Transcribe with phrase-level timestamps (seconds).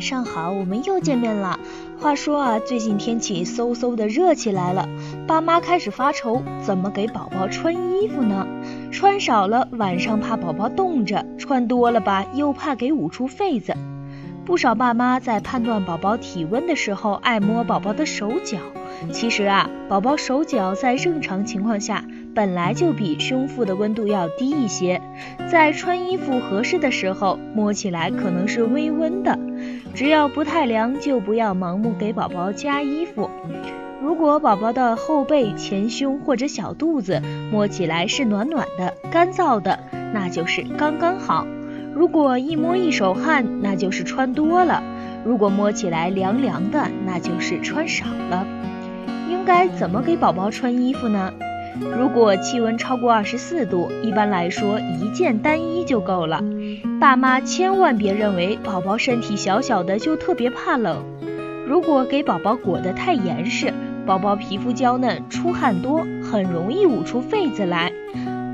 [0.00, 1.60] 晚上好，我们又见面了。
[1.98, 4.88] 话说啊，最近天气嗖嗖的热起来了，
[5.26, 8.46] 爸妈开始发愁，怎么给宝宝穿衣服呢？
[8.90, 13.74] 穿少了晚上怕宝宝冻着，穿多了吧又怕给捂出痱子。
[14.46, 18.56] 不少爸妈在判断宝宝体温的时候，爱摸宝宝的手脚。
[19.12, 22.02] 其实啊，宝宝手脚在正常情况下。
[22.32, 25.02] 本来就比胸腹的温度要低一些，
[25.50, 29.36] 在穿衣服合适的时候，摸起来可能是微温的，
[29.94, 33.30] 只要不太凉，就不要盲目给宝宝加衣服。
[34.02, 37.20] 如果宝宝的后背、前胸或者小肚子
[37.52, 39.78] 摸起来是暖暖的、干燥的，
[40.14, 41.44] 那就是刚刚好；
[41.94, 44.82] 如果一摸一手汗，那就是穿多了；
[45.24, 48.46] 如果摸起来凉凉的，那就是穿少了。
[49.28, 51.32] 应该怎么给宝宝穿衣服呢？
[51.78, 56.42] 如果气温超过二十四度，一般来说一件单衣就够了。
[57.00, 61.04] 爸妈千万别认为宝宝身体小小的就特别怕冷。
[61.66, 63.72] 如果给宝宝裹得太严实，
[64.04, 67.92] 宝宝皮肤娇嫩，出汗多，很容易捂出痱子来。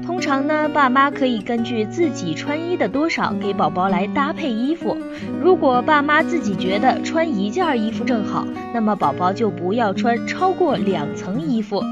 [0.05, 4.97] 通常呢，爸妈可以根据自己穿衣的多少给宝宝来搭配衣服。
[5.43, 11.83] 如果爸妈自己觉得穿一件衣服正好，那么宝宝就不要穿超过两层衣服。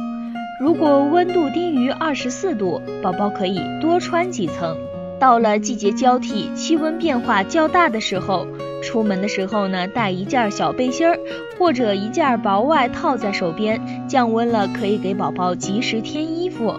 [0.60, 4.76] 如果温度低于二十四度，宝宝可以多穿几层。
[5.18, 8.46] 到了季节交替、气温变化较大的时候，
[8.80, 11.18] 出门的时候呢，带一件小背心儿
[11.58, 16.78] 或者一件薄外套在手边，降温了可以给宝宝及时添衣服。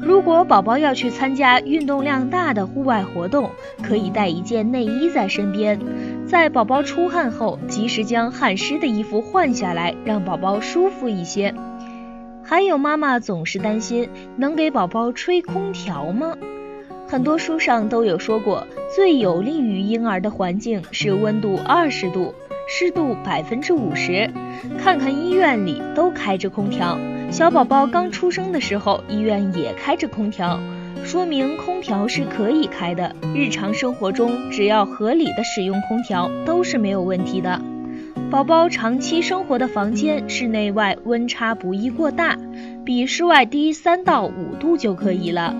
[0.00, 3.50] 如果宝宝要去参加运动量大的户外活动，
[3.82, 5.80] 可以带一件内衣在身边，
[6.26, 11.52] 在宝宝出汗后，及时将汗湿的衣服换下来，让宝宝舒服一些。
[12.42, 16.36] 还有妈妈总是担心，能给宝宝吹空调吗？
[17.06, 22.34] 很多书上都有说过，最有利于婴儿的环境是温度二十度，
[22.68, 24.30] 湿度百分之五十。
[24.78, 26.98] 看看医院里都开着空调，
[27.30, 30.60] 小宝宝刚出生的时候，医院也开着空调，
[31.04, 33.14] 说明空调是可以开的。
[33.34, 37.60] 日常生活中，只要合理的使用空调，都是没有问题的。
[38.30, 42.38] 宝宝长期生活的房间室内外温差不宜过大，
[42.84, 45.54] 比室外低三到五度就可以了，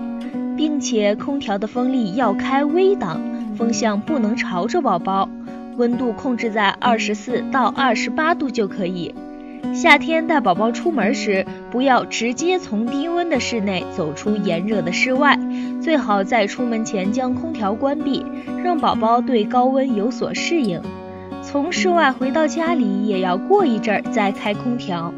[0.55, 3.19] 并且空调的风力要开微档，
[3.57, 5.29] 风向不能朝着宝宝，
[5.77, 9.13] 温度控制在二十四到二十八度就可以。
[9.73, 15.37] 夏天带宝宝出门时，不要直接从低温的室内走出炎热的室外，
[15.81, 18.25] 最好在出门前将空调关闭，
[18.63, 20.81] 让宝宝对高温有所适应。
[21.41, 25.13] 从室外回到家里也要过一阵儿再开空调。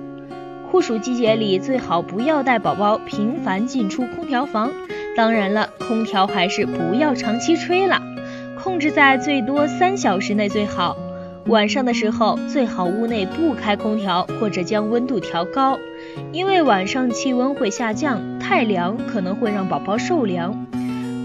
[0.71, 4.71] 酷暑季节里最好不要带宝宝频繁进出空调房。
[5.15, 8.01] 当然了，空调还是不要长期吹了，
[8.63, 10.97] 控制在最多三小时内最好。
[11.47, 15.77] 晚上的时候最好屋内不开空调或者将温度调高，
[16.31, 20.65] 因为晚上气温会下降，太凉可能会让宝宝受凉。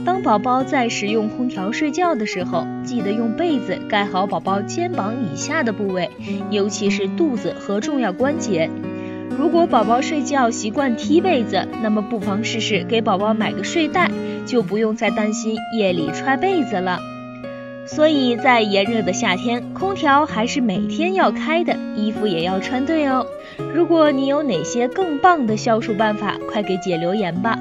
[0.08, 6.10] 当宝宝在使用空调睡觉的时候，记得用被子盖好宝宝肩膀以下的部位，
[6.50, 8.70] 尤其是肚子和重要关节。
[9.38, 14.10] 如果宝宝睡觉习惯踢被子，那么不妨试试给宝宝买个睡袋，
[14.47, 16.98] 就不用再担心夜里踹被子了。
[17.84, 23.26] 所以在炎热的夏天，空调还是每天要开的，衣服也要穿对哦。
[23.74, 27.58] 如果你有哪些更棒的消暑办法，快给姐留言吧。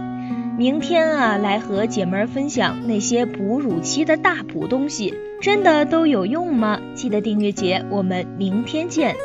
[0.57, 6.79] 明天啊，来和姐妹儿分享那些哺乳期的大补东西，真的都有用吗？
[6.95, 9.15] 记得订阅姐，我们明天见。